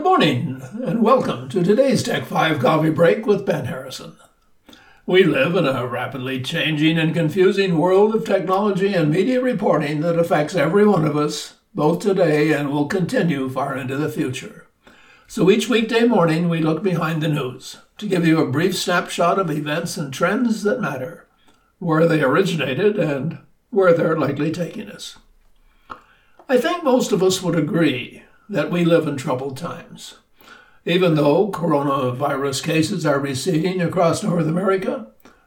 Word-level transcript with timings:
Good 0.00 0.06
morning, 0.06 0.62
and 0.82 1.02
welcome 1.02 1.50
to 1.50 1.62
today's 1.62 2.02
Tech 2.02 2.24
5 2.24 2.58
Coffee 2.58 2.88
Break 2.88 3.26
with 3.26 3.44
Ben 3.44 3.66
Harrison. 3.66 4.16
We 5.04 5.24
live 5.24 5.54
in 5.56 5.66
a 5.66 5.86
rapidly 5.86 6.40
changing 6.40 6.98
and 6.98 7.12
confusing 7.12 7.76
world 7.76 8.14
of 8.14 8.24
technology 8.24 8.94
and 8.94 9.10
media 9.10 9.42
reporting 9.42 10.00
that 10.00 10.18
affects 10.18 10.54
every 10.54 10.86
one 10.86 11.04
of 11.04 11.18
us, 11.18 11.56
both 11.74 12.00
today 12.00 12.50
and 12.50 12.70
will 12.70 12.86
continue 12.86 13.50
far 13.50 13.76
into 13.76 13.98
the 13.98 14.08
future. 14.08 14.66
So 15.26 15.50
each 15.50 15.68
weekday 15.68 16.06
morning, 16.06 16.48
we 16.48 16.62
look 16.62 16.82
behind 16.82 17.22
the 17.22 17.28
news 17.28 17.76
to 17.98 18.08
give 18.08 18.26
you 18.26 18.40
a 18.40 18.50
brief 18.50 18.74
snapshot 18.74 19.38
of 19.38 19.50
events 19.50 19.98
and 19.98 20.14
trends 20.14 20.62
that 20.62 20.80
matter, 20.80 21.26
where 21.78 22.06
they 22.08 22.22
originated, 22.22 22.98
and 22.98 23.40
where 23.68 23.92
they're 23.92 24.18
likely 24.18 24.50
taking 24.50 24.90
us. 24.90 25.18
I 26.48 26.56
think 26.56 26.82
most 26.82 27.12
of 27.12 27.22
us 27.22 27.42
would 27.42 27.54
agree 27.54 28.22
that 28.50 28.70
we 28.70 28.84
live 28.84 29.06
in 29.06 29.16
troubled 29.16 29.56
times. 29.56 30.16
Even 30.84 31.14
though 31.14 31.50
coronavirus 31.50 32.64
cases 32.64 33.06
are 33.06 33.20
receding 33.20 33.80
across 33.80 34.24
North 34.24 34.46
America, 34.46 35.06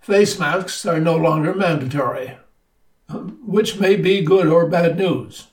face 0.00 0.38
masks 0.38 0.86
are 0.86 1.00
no 1.00 1.16
longer 1.16 1.54
mandatory, 1.54 2.36
um, 3.08 3.40
which 3.44 3.80
may 3.80 3.96
be 3.96 4.22
good 4.22 4.46
or 4.46 4.68
bad 4.68 4.96
news. 4.96 5.48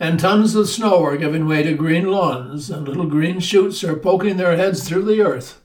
And 0.00 0.18
tons 0.18 0.54
of 0.54 0.68
snow 0.68 1.04
are 1.04 1.18
giving 1.18 1.46
way 1.46 1.62
to 1.62 1.74
green 1.74 2.10
lawns, 2.10 2.70
and 2.70 2.88
little 2.88 3.06
green 3.06 3.40
shoots 3.40 3.84
are 3.84 3.96
poking 3.96 4.38
their 4.38 4.56
heads 4.56 4.88
through 4.88 5.04
the 5.04 5.20
earth, 5.20 5.60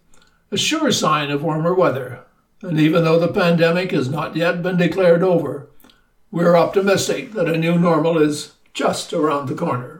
a 0.51 0.57
sure 0.57 0.91
sign 0.91 1.31
of 1.31 1.43
warmer 1.43 1.73
weather. 1.73 2.25
And 2.61 2.79
even 2.79 3.05
though 3.05 3.19
the 3.19 3.31
pandemic 3.31 3.91
has 3.91 4.09
not 4.09 4.35
yet 4.35 4.61
been 4.61 4.75
declared 4.75 5.23
over, 5.23 5.69
we're 6.29 6.57
optimistic 6.57 7.31
that 7.31 7.47
a 7.47 7.57
new 7.57 7.79
normal 7.79 8.17
is 8.17 8.53
just 8.73 9.13
around 9.13 9.47
the 9.47 9.55
corner. 9.55 9.98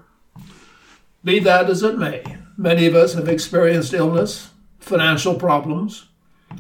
Be 1.24 1.40
that 1.40 1.70
as 1.70 1.84
it 1.84 1.98
may, 1.98 2.24
many 2.58 2.86
of 2.86 2.96
us 2.96 3.14
have 3.14 3.28
experienced 3.28 3.94
illness, 3.94 4.52
financial 4.80 5.36
problems, 5.36 6.08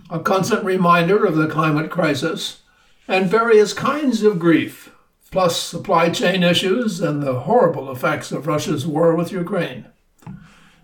a 0.09 0.19
constant 0.19 0.65
reminder 0.65 1.25
of 1.25 1.37
the 1.37 1.47
climate 1.47 1.89
crisis, 1.89 2.61
and 3.07 3.29
various 3.29 3.73
kinds 3.73 4.21
of 4.21 4.37
grief, 4.37 4.91
plus 5.31 5.57
supply 5.57 6.09
chain 6.09 6.43
issues 6.43 6.99
and 6.99 7.23
the 7.23 7.41
horrible 7.41 7.89
effects 7.91 8.31
of 8.31 8.47
Russia's 8.47 8.85
war 8.85 9.15
with 9.15 9.31
Ukraine. 9.31 9.85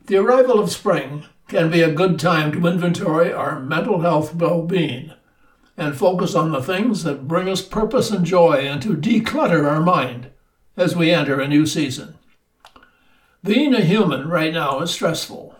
The 0.06 0.18
arrival 0.18 0.60
of 0.60 0.72
spring 0.72 1.26
can 1.48 1.70
be 1.70 1.82
a 1.82 1.92
good 1.92 2.18
time 2.18 2.52
to 2.54 2.68
inventory 2.68 3.34
our 3.34 3.60
mental 3.60 4.02
health 4.02 4.34
well 4.36 4.62
being 4.62 5.12
and 5.78 5.98
focus 5.98 6.34
on 6.34 6.52
the 6.52 6.64
things 6.64 7.04
that 7.04 7.28
bring 7.28 7.50
us 7.50 7.62
purpose 7.62 8.10
and 8.10 8.26
joy 8.26 8.66
and 8.66 8.82
to 8.82 8.96
declutter 8.96 9.70
our 9.70 9.82
mind 9.82 10.32
as 10.78 10.96
we 10.96 11.12
enter 11.12 11.42
a 11.42 11.48
new 11.48 11.66
season. 11.66 12.18
Being 13.46 13.76
a 13.76 13.82
human 13.82 14.28
right 14.28 14.52
now 14.52 14.80
is 14.80 14.90
stressful. 14.90 15.56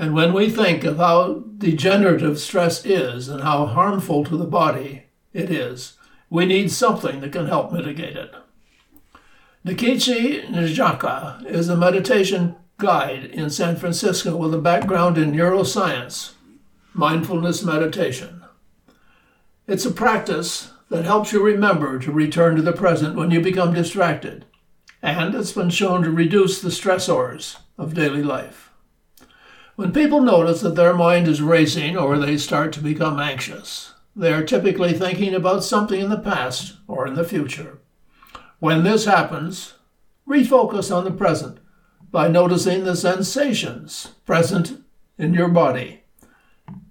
And 0.00 0.14
when 0.14 0.32
we 0.32 0.50
think 0.50 0.82
of 0.82 0.96
how 0.96 1.44
degenerative 1.56 2.40
stress 2.40 2.84
is 2.84 3.28
and 3.28 3.44
how 3.44 3.66
harmful 3.66 4.24
to 4.24 4.36
the 4.36 4.46
body 4.46 5.04
it 5.32 5.48
is, 5.48 5.92
we 6.28 6.44
need 6.44 6.72
something 6.72 7.20
that 7.20 7.30
can 7.30 7.46
help 7.46 7.70
mitigate 7.70 8.16
it. 8.16 8.34
Nkechi 9.64 10.44
Njaka 10.48 11.46
is 11.46 11.68
a 11.68 11.76
meditation 11.76 12.56
guide 12.78 13.26
in 13.26 13.48
San 13.48 13.76
Francisco 13.76 14.34
with 14.36 14.52
a 14.52 14.58
background 14.58 15.16
in 15.16 15.30
neuroscience, 15.30 16.32
mindfulness 16.94 17.62
meditation. 17.62 18.42
It's 19.68 19.86
a 19.86 19.92
practice 19.92 20.72
that 20.88 21.04
helps 21.04 21.32
you 21.32 21.40
remember 21.40 22.00
to 22.00 22.10
return 22.10 22.56
to 22.56 22.62
the 22.62 22.72
present 22.72 23.14
when 23.14 23.30
you 23.30 23.40
become 23.40 23.72
distracted 23.72 24.46
and 25.02 25.34
it's 25.34 25.52
been 25.52 25.70
shown 25.70 26.02
to 26.02 26.10
reduce 26.10 26.60
the 26.60 26.68
stressors 26.68 27.58
of 27.76 27.94
daily 27.94 28.22
life. 28.22 28.70
When 29.74 29.92
people 29.92 30.20
notice 30.20 30.60
that 30.60 30.76
their 30.76 30.94
mind 30.94 31.26
is 31.26 31.42
racing 31.42 31.96
or 31.96 32.16
they 32.16 32.38
start 32.38 32.72
to 32.74 32.80
become 32.80 33.18
anxious, 33.18 33.94
they 34.14 34.32
are 34.32 34.44
typically 34.44 34.92
thinking 34.92 35.34
about 35.34 35.64
something 35.64 36.00
in 36.00 36.10
the 36.10 36.18
past 36.18 36.74
or 36.86 37.06
in 37.06 37.14
the 37.14 37.24
future. 37.24 37.80
When 38.60 38.84
this 38.84 39.06
happens, 39.06 39.74
refocus 40.28 40.94
on 40.94 41.04
the 41.04 41.10
present 41.10 41.58
by 42.12 42.28
noticing 42.28 42.84
the 42.84 42.94
sensations 42.94 44.08
present 44.24 44.82
in 45.18 45.34
your 45.34 45.48
body. 45.48 46.02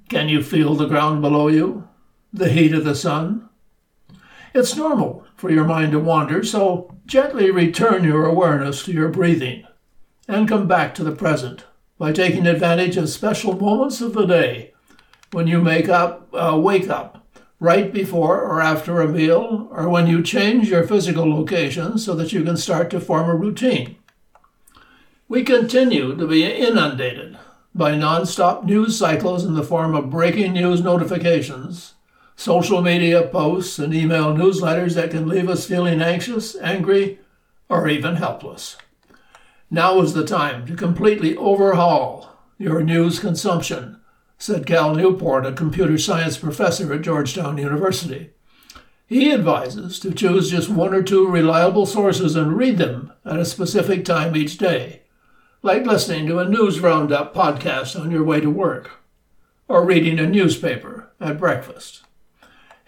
Can 0.10 0.28
you 0.28 0.44
feel 0.44 0.76
the 0.76 0.88
ground 0.88 1.22
below 1.22 1.48
you? 1.48 1.88
The 2.34 2.50
heat 2.50 2.74
of 2.74 2.84
the 2.84 2.96
sun? 2.96 3.48
It's 4.54 4.76
normal 4.76 5.26
for 5.38 5.50
your 5.50 5.64
mind 5.64 5.94
to 5.94 6.00
wander, 6.00 6.44
so 6.44 6.94
gently 7.06 7.52
return 7.52 8.04
your 8.04 8.26
awareness 8.26 8.84
to 8.84 8.92
your 8.92 9.08
breathing 9.08 9.66
and 10.28 10.48
come 10.48 10.68
back 10.68 10.94
to 10.96 11.04
the 11.04 11.16
present 11.16 11.64
by 11.98 12.12
taking 12.12 12.46
advantage 12.46 12.98
of 12.98 13.10
special 13.10 13.56
moments 13.56 14.02
of 14.02 14.14
the 14.14 14.26
day 14.26 14.74
when 15.32 15.48
you 15.48 15.62
make 15.62 15.88
up, 15.88 16.28
uh, 16.34 16.58
wake 16.58 16.90
up 16.90 17.26
right 17.62 17.94
before 17.94 18.42
or 18.42 18.60
after 18.62 19.00
a 19.00 19.08
meal, 19.08 19.70
or 19.72 19.88
when 19.88 20.08
you 20.08 20.22
change 20.22 20.70
your 20.70 20.86
physical 20.86 21.30
location 21.30 21.98
so 21.98 22.16
that 22.16 22.34
you 22.34 22.44
can 22.44 22.58
start 22.58 22.90
to 22.90 23.00
form 23.00 23.30
a 23.30 23.36
routine. 23.36 23.96
We 25.30 25.44
continue 25.44 26.18
to 26.18 26.28
be 26.28 26.44
inundated 26.44 27.38
by 27.74 27.94
nonstop 27.94 28.66
news 28.66 28.98
cycles 28.98 29.46
in 29.46 29.54
the 29.54 29.64
form 29.64 29.96
of 29.96 30.10
breaking 30.10 30.54
news 30.54 30.82
notifications 30.82 31.94
social 32.42 32.82
media 32.82 33.22
posts, 33.22 33.78
and 33.78 33.94
email 33.94 34.34
newsletters 34.34 34.96
that 34.96 35.12
can 35.12 35.28
leave 35.28 35.48
us 35.48 35.68
feeling 35.68 36.02
anxious, 36.02 36.56
angry, 36.60 37.20
or 37.70 37.88
even 37.88 38.16
helpless. 38.16 38.78
Now 39.70 40.02
is 40.02 40.16
the 40.16 40.26
time 40.26 40.66
to 40.66 40.76
completely 40.76 41.38
overhaul 41.38 42.36
your 42.58 42.82
news 42.82 43.20
consumption, 43.20 44.02
said 44.40 44.66
Cal 44.66 44.96
Newport, 44.96 45.46
a 45.46 45.52
computer 45.52 46.00
science 46.00 46.36
professor 46.36 46.92
at 46.92 47.04
Georgetown 47.04 47.60
University. 47.60 48.32
He 49.06 49.32
advises 49.32 50.00
to 50.00 50.12
choose 50.12 50.50
just 50.50 50.68
one 50.68 50.96
or 50.96 51.04
two 51.04 51.28
reliable 51.28 51.86
sources 51.86 52.36
and 52.36 52.58
read 52.58 52.80
them 52.80 53.14
at 53.24 53.38
a 53.38 53.46
specific 53.46 54.04
time 54.04 54.36
each 54.36 54.58
day, 54.58 55.04
like 55.62 55.86
listening 55.86 56.26
to 56.26 56.40
a 56.40 56.50
news 56.50 56.80
roundup 56.80 57.36
podcast 57.36 58.00
on 58.00 58.10
your 58.10 58.24
way 58.24 58.42
to 58.42 58.50
work, 58.50 58.90
or 59.68 59.86
reading 59.86 60.18
a 60.18 60.26
newspaper 60.26 61.12
at 61.20 61.38
breakfast. 61.38 62.02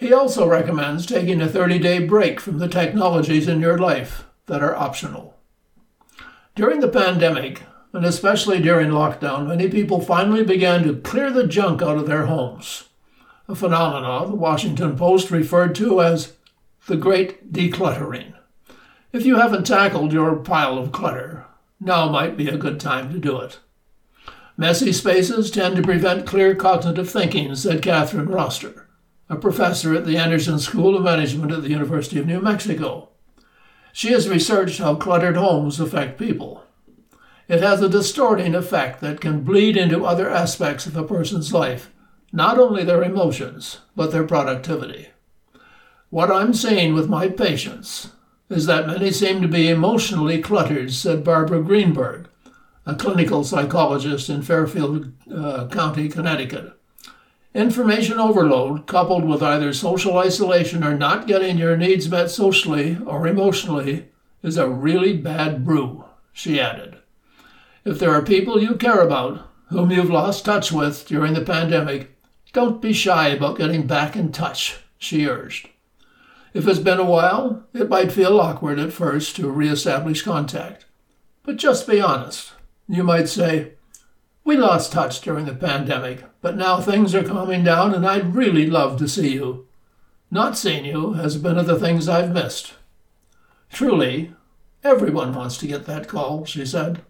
He 0.03 0.12
also 0.12 0.46
recommends 0.46 1.06
taking 1.06 1.40
a 1.40 1.47
30 1.47 1.80
day 1.80 2.00
break 2.06 2.41
from 2.41 2.58
the 2.58 2.68
technologies 2.68 3.47
in 3.47 3.62
your 3.62 3.78
life 3.78 4.25
that 4.47 4.62
are 4.62 4.75
optional. 4.75 5.38
During 6.56 6.81
the 6.81 6.90
pandemic, 6.90 7.62
and 7.94 8.03
especially 8.03 8.59
during 8.59 8.90
lockdown, 8.90 9.47
many 9.47 9.69
people 9.69 10.02
finally 10.02 10.44
began 10.44 10.84
to 10.84 10.97
clear 10.97 11.31
the 11.31 11.47
junk 11.47 11.81
out 11.81 11.97
of 11.97 12.06
their 12.06 12.25
homes, 12.25 12.90
a 13.47 13.56
phenomenon 13.56 14.31
the 14.31 14.36
Washington 14.36 14.97
Post 14.97 15.31
referred 15.31 15.74
to 15.75 16.02
as 16.02 16.34
the 16.88 16.97
Great 16.97 17.53
Decluttering. 17.53 18.34
If 19.13 19.25
you 19.25 19.38
haven't 19.38 19.66
tackled 19.66 20.12
your 20.12 20.36
pile 20.36 20.78
of 20.78 20.92
clutter, 20.92 21.46
now 21.80 22.09
might 22.09 22.36
be 22.36 22.50
a 22.50 22.58
good 22.58 22.78
time 22.78 23.13
to 23.13 23.19
do 23.19 23.40
it. 23.40 23.59
Messy 24.58 24.92
spaces 24.92 25.50
tend 25.50 25.78
to 25.78 25.81
prevent 25.81 26.28
clear 26.28 26.56
cognitive 26.56 27.09
thinking, 27.09 27.56
said 27.56 27.81
Catherine 27.81 28.28
Roster 28.28 28.84
a 29.29 29.35
professor 29.35 29.94
at 29.95 30.06
the 30.06 30.17
Anderson 30.17 30.59
School 30.59 30.95
of 30.95 31.03
Management 31.03 31.51
at 31.51 31.63
the 31.63 31.69
University 31.69 32.19
of 32.19 32.28
New 32.28 32.41
Mexico. 32.41 33.09
She 33.91 34.11
has 34.11 34.28
researched 34.28 34.79
how 34.79 34.95
cluttered 34.95 35.38
homes 35.38 35.79
affect 35.79 36.19
people. 36.19 36.63
It 37.47 37.62
has 37.62 37.81
a 37.81 37.89
distorting 37.89 38.56
effect 38.56 39.01
that 39.01 39.22
can 39.22 39.44
bleed 39.44 39.78
into 39.78 40.06
other 40.06 40.29
aspects 40.29 40.85
of 40.85 40.95
a 40.95 41.03
person's 41.03 41.53
life, 41.53 41.91
not 42.31 42.57
only 42.57 42.83
their 42.83 43.03
emotions, 43.03 43.79
but 43.95 44.12
their 44.12 44.25
productivity. 44.25 45.09
What 46.09 46.31
I'm 46.31 46.53
seeing 46.53 46.94
with 46.94 47.09
my 47.09 47.28
patients 47.28 48.12
is 48.50 48.66
that 48.66 48.88
many 48.88 49.12
seem 49.12 49.41
to 49.41 49.47
be 49.47 49.69
emotionally 49.69 50.41
cluttered, 50.41 50.94
said 50.94 51.23
Barbara 51.23 51.62
Greenberg, 51.62 52.29
a 52.85 52.95
clinical 52.95 53.44
psychologist 53.44 54.30
in 54.30 54.42
Fairfield 54.42 55.12
uh, 55.33 55.68
County, 55.68 56.09
Connecticut. 56.09 56.74
Information 57.53 58.19
overload, 58.19 58.88
coupled 58.88 59.25
with 59.25 59.44
either 59.44 59.73
social 59.73 60.17
isolation 60.17 60.83
or 60.83 60.97
not 60.97 61.27
getting 61.27 61.57
your 61.57 61.77
needs 61.77 62.09
met 62.09 62.31
socially 62.31 62.97
or 63.05 63.27
emotionally, 63.27 64.09
is 64.41 64.57
a 64.57 64.67
really 64.67 65.15
bad 65.15 65.63
brew, 65.63 66.03
she 66.31 66.59
added. 66.59 66.97
If 67.85 68.00
there 68.00 68.11
are 68.11 68.23
people 68.23 68.61
you 68.61 68.75
care 68.75 69.01
about, 69.01 69.47
whom 69.69 69.91
you've 69.91 70.09
lost 70.09 70.45
touch 70.45 70.71
with 70.71 71.05
during 71.05 71.33
the 71.33 71.41
pandemic, 71.41 72.17
don't 72.53 72.81
be 72.81 72.94
shy 72.94 73.27
about 73.29 73.57
getting 73.57 73.85
back 73.85 74.15
in 74.15 74.31
touch, 74.31 74.79
she 74.97 75.27
urged. 75.27 75.69
If 76.53 76.67
it's 76.67 76.79
been 76.79 77.00
a 77.00 77.05
while, 77.05 77.63
it 77.73 77.89
might 77.89 78.11
feel 78.11 78.39
awkward 78.39 78.79
at 78.79 78.94
first 78.94 79.35
to 79.35 79.50
reestablish 79.50 80.21
contact. 80.23 80.85
But 81.44 81.57
just 81.57 81.88
be 81.88 82.00
honest. 82.00 82.53
You 82.88 83.03
might 83.03 83.27
say, 83.27 83.73
We 84.44 84.57
lost 84.57 84.92
touch 84.92 85.22
during 85.22 85.45
the 85.45 85.56
pandemic 85.56 86.24
but 86.44 86.57
now 86.57 86.81
things 86.81 87.16
are 87.16 87.24
calming 87.24 87.63
down 87.63 87.95
and 87.95 88.06
I'd 88.06 88.36
really 88.36 88.68
love 88.68 89.00
to 89.00 89.07
see 89.07 89.34
you. 89.34 89.66
Not 90.30 90.57
seeing 90.57 90.84
you 90.84 91.13
has 91.13 91.38
been 91.38 91.57
of 91.57 91.68
the 91.68 91.80
things 91.80 92.10
I've 92.10 92.34
missed. 92.34 92.74
Truly, 93.72 94.34
everyone 94.84 95.34
wants 95.34 95.57
to 95.60 95.68
get 95.68 95.86
that 95.86 96.10
call, 96.10 96.44
she 96.44 96.66
said. 96.66 97.01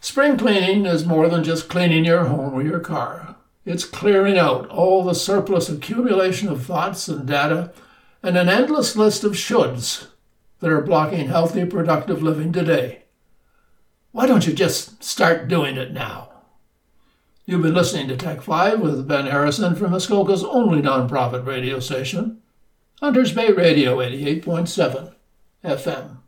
Spring 0.00 0.36
cleaning 0.36 0.84
is 0.84 1.06
more 1.06 1.28
than 1.28 1.42
just 1.42 1.70
cleaning 1.70 2.04
your 2.04 2.24
home 2.24 2.52
or 2.52 2.62
your 2.62 2.80
car. 2.80 3.36
It's 3.64 3.84
clearing 3.84 4.36
out 4.36 4.68
all 4.68 5.02
the 5.02 5.14
surplus 5.14 5.70
accumulation 5.70 6.48
of 6.48 6.64
thoughts 6.64 7.08
and 7.08 7.26
data 7.26 7.72
and 8.22 8.36
an 8.36 8.50
endless 8.50 8.94
list 8.94 9.24
of 9.24 9.32
shoulds 9.32 10.08
that 10.58 10.70
are 10.70 10.82
blocking 10.82 11.28
healthy, 11.28 11.64
productive 11.64 12.22
living 12.22 12.52
today. 12.52 13.04
Why 14.12 14.26
don't 14.26 14.46
you 14.46 14.52
just 14.52 15.02
start 15.02 15.48
doing 15.48 15.78
it 15.78 15.92
now? 15.92 16.29
You've 17.50 17.62
been 17.62 17.74
listening 17.74 18.06
to 18.06 18.16
Tech 18.16 18.42
5 18.42 18.78
with 18.78 19.08
Ben 19.08 19.26
Harrison 19.26 19.74
from 19.74 19.90
Muskoka's 19.90 20.44
only 20.44 20.80
nonprofit 20.80 21.44
radio 21.44 21.80
station, 21.80 22.40
Hunters 23.00 23.32
Bay 23.32 23.50
Radio 23.50 23.96
88.7 23.96 25.12
FM. 25.64 26.19